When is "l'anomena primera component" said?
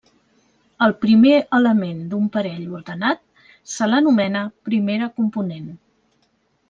3.93-5.69